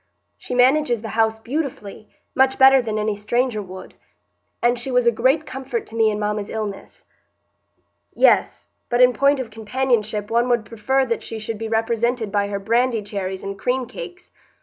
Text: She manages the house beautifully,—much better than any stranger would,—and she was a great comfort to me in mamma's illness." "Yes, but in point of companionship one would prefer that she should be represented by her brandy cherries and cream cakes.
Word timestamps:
She 0.39 0.55
manages 0.55 1.03
the 1.03 1.09
house 1.13 1.37
beautifully,—much 1.37 2.57
better 2.57 2.81
than 2.81 2.97
any 2.97 3.15
stranger 3.15 3.61
would,—and 3.61 4.79
she 4.79 4.89
was 4.89 5.05
a 5.05 5.11
great 5.11 5.45
comfort 5.45 5.85
to 5.85 5.95
me 5.95 6.09
in 6.09 6.17
mamma's 6.19 6.49
illness." 6.49 7.05
"Yes, 8.15 8.69
but 8.89 8.99
in 8.99 9.13
point 9.13 9.39
of 9.39 9.51
companionship 9.51 10.31
one 10.31 10.49
would 10.49 10.65
prefer 10.65 11.05
that 11.05 11.21
she 11.21 11.37
should 11.37 11.59
be 11.59 11.69
represented 11.69 12.31
by 12.31 12.47
her 12.47 12.57
brandy 12.57 13.03
cherries 13.03 13.43
and 13.43 13.59
cream 13.59 13.85
cakes. 13.85 14.31